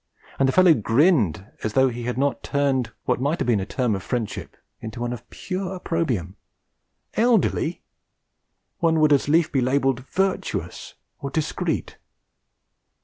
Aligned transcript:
And 0.39 0.49
the 0.49 0.51
fellow 0.51 0.73
grinned 0.73 1.45
as 1.63 1.73
though 1.73 1.89
he 1.89 2.05
had 2.05 2.17
not 2.17 2.41
turned 2.41 2.91
what 3.05 3.21
might 3.21 3.39
have 3.39 3.45
been 3.45 3.59
a 3.59 3.67
term 3.67 3.93
of 3.93 4.01
friendship 4.01 4.57
into 4.79 4.99
one 4.99 5.13
of 5.13 5.29
pure 5.29 5.75
opprobrium. 5.75 6.37
Elderly! 7.13 7.83
One 8.79 8.99
would 8.99 9.13
as 9.13 9.29
lief 9.29 9.51
be 9.51 9.61
labelled 9.61 9.99
Virtuous 10.09 10.95
or 11.19 11.29
Discreet. 11.29 11.97